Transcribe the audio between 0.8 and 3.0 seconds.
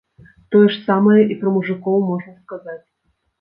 самае і пра мужыкоў можна сказаць.